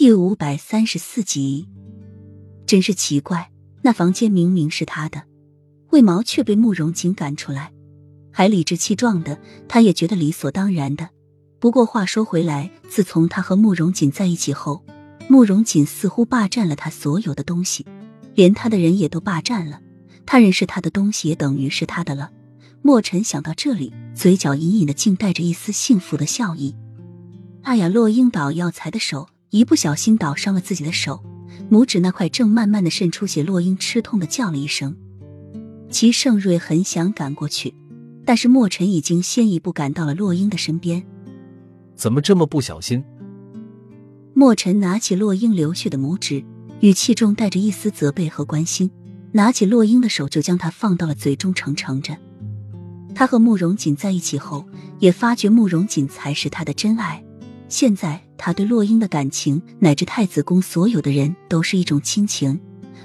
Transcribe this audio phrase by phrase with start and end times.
[0.00, 1.66] 第五百三十四集，
[2.68, 3.50] 真是奇怪，
[3.82, 5.24] 那房间明明是他的，
[5.90, 7.72] 为毛却被慕容锦赶出来？
[8.30, 11.08] 还理直气壮的，他也觉得理所当然的。
[11.58, 14.84] 不过话说回来，自从他和慕容锦在一起后，
[15.28, 17.84] 慕容锦似乎霸占了他所有的东西，
[18.36, 19.80] 连他的人也都霸占了。
[20.24, 22.30] 他人是他的东西，也等于是他的了。
[22.82, 26.76] 墨尘想到这里，嘴角隐隐的竟带着一丝幸福的笑意。
[27.62, 31.24] 哎呀，洛英岛药材的手一不小心倒伤了自己的手，
[31.70, 33.42] 拇指那块正慢慢的渗出血。
[33.42, 34.96] 洛英吃痛的叫了一声。
[35.90, 37.74] 齐盛瑞很想赶过去，
[38.26, 41.02] 但是墨尘已经先一步赶到了洛英的身边。
[41.94, 43.02] 怎么这么不小心？
[44.34, 46.44] 墨尘拿起洛英流血的拇指，
[46.80, 48.90] 语气中带着一丝责备和关心，
[49.32, 52.16] 拿起洛英的手就将它放到了嘴中尝尝着。
[53.14, 54.64] 他和慕容锦在一起后，
[55.00, 57.24] 也发觉慕容锦才是他的真爱。
[57.68, 62.58] 现在他对洛英的感情，乃至太子宫所有的人都是一种亲情，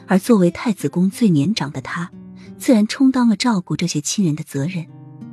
[0.07, 2.09] 而作为太子宫最年长的他，
[2.57, 4.85] 自然充当了照顾这些亲人的责任。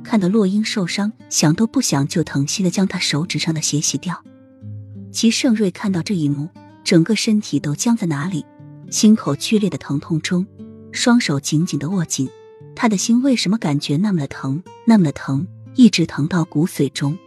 [0.03, 4.21] 看到洛英受伤，想都不想就疼惜的将他手指上的血洗掉。
[5.11, 6.49] 齐盛瑞看到这一幕，
[6.83, 8.45] 整个身体都僵在哪里，
[8.89, 10.45] 心口剧烈的疼痛中，
[10.91, 12.29] 双手紧紧的握紧。
[12.75, 17.17] 他的心为什么感觉那么的疼，那么的疼，一直疼到骨髓中？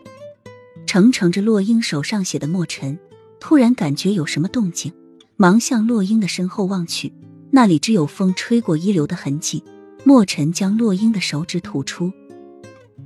[0.94, 2.96] 承承着洛英手上写的墨尘，
[3.40, 4.92] 突然感觉有什么动静，
[5.34, 7.12] 忙向洛英的身后望去，
[7.50, 9.64] 那里只有风吹过衣流的痕迹。
[10.04, 12.12] 墨尘将洛英的手指吐出，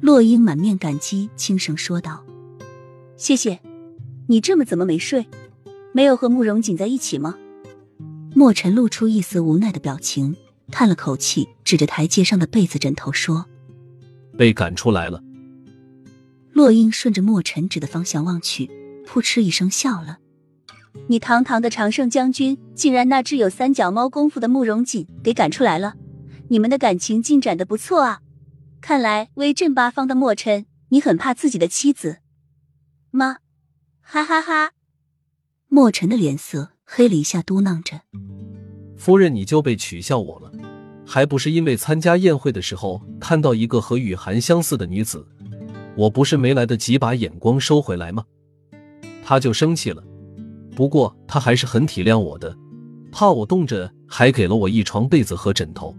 [0.03, 2.23] 洛英满面感激，轻声说道
[3.17, 3.59] ：“谢谢。
[4.27, 5.27] 你这么怎么没睡？
[5.95, 7.37] 没有和慕容锦在一起吗？”
[8.37, 10.37] 墨尘露出一丝无奈的表情，
[10.71, 13.47] 叹了口气，指着台阶上的被子枕头说
[14.37, 15.23] ：“被赶出来了。”
[16.59, 18.69] 洛英顺着墨尘指的方向望去，
[19.07, 20.19] 扑哧一声笑了
[21.07, 25.95] ：“你堂堂的常胜将军，竟然那只有三脚猫功夫的慕容锦给赶出来了？
[26.49, 28.23] 你们的感情进展的不错啊！
[28.81, 32.19] 看来威震八方的墨尘，你很怕自己的妻子
[33.13, 33.37] 吗？”
[34.03, 34.73] 哈哈哈！
[35.69, 38.01] 墨尘的脸色黑了一下，嘟囔着
[38.99, 40.51] ：“夫人，你就被取笑我了，
[41.07, 45.25] 还不是因为参加宴会的时候看到一个和雨涵相似的女子？”
[45.99, 48.25] 我不是没来得及把眼光收回来吗？
[49.25, 50.01] 他就生气了，
[50.77, 52.57] 不过他还是很体谅我的，
[53.11, 55.93] 怕我冻着，还给了我一床被子和枕头。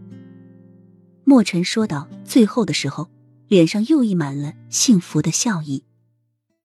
[1.26, 3.10] 墨尘说到最后的时候，
[3.50, 5.84] 脸上又溢满了幸福的笑意。